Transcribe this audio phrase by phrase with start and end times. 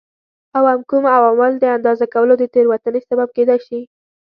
[0.57, 3.79] اووم: کوم عوامل د اندازه کولو د تېروتنې سبب کېدای شي؟